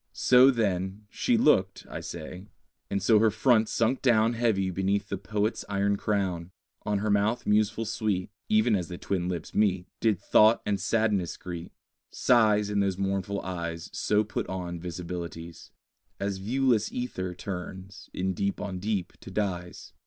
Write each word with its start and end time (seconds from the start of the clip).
So, 0.17 0.49
then, 0.49 1.03
she 1.11 1.37
looked 1.37 1.85
(I 1.87 1.99
say); 1.99 2.47
And 2.89 3.03
so 3.03 3.19
her 3.19 3.29
front 3.29 3.69
sunk 3.69 4.01
down 4.01 4.33
Heavy 4.33 4.71
beneath 4.71 5.09
the 5.09 5.17
poet's 5.19 5.63
iron 5.69 5.95
crown: 5.95 6.49
On 6.87 6.97
her 6.97 7.11
mouth 7.11 7.45
museful 7.45 7.85
sweet 7.85 8.31
(Even 8.49 8.75
as 8.75 8.87
the 8.87 8.97
twin 8.97 9.29
lips 9.29 9.53
meet) 9.53 9.85
Did 9.99 10.19
thought 10.19 10.63
and 10.65 10.79
sadness 10.81 11.37
greet: 11.37 11.71
Sighs 12.11 12.71
In 12.71 12.79
those 12.79 12.97
mournful 12.97 13.41
eyes 13.43 13.91
So 13.93 14.23
put 14.23 14.47
on 14.49 14.79
visibilities; 14.79 15.69
As 16.19 16.39
viewless 16.39 16.91
ether 16.91 17.35
turns, 17.35 18.09
in 18.11 18.33
deep 18.33 18.59
on 18.59 18.79
deep, 18.79 19.13
to 19.19 19.29
dyes. 19.29 19.93